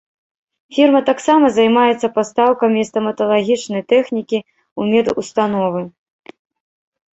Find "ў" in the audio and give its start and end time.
4.41-4.81